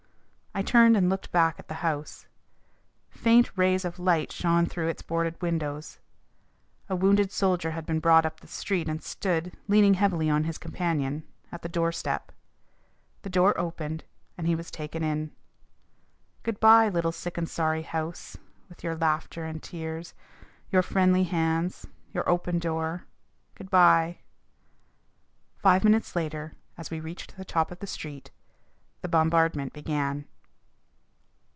[0.53, 2.27] I turned and looked back at the house.
[3.09, 5.99] Faint rays of light shone through its boarded windows.
[6.89, 10.57] A wounded soldier had been brought up the street and stood, leaning heavily on his
[10.57, 12.33] companion, at the doorstep.
[13.21, 14.03] The door opened,
[14.37, 15.31] and he was taken in.
[16.43, 18.35] Good bye, little "sick and sorry" house,
[18.67, 20.13] with your laughter and tears,
[20.69, 23.05] your friendly hands, your open door!
[23.55, 24.17] Good bye!
[25.55, 28.31] Five minutes later, as we reached the top of the Street,
[28.99, 30.25] the bombardment began.